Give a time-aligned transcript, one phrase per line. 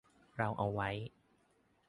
[0.37, 0.89] เราเอาไว้